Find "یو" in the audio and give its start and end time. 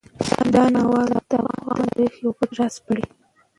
2.23-2.31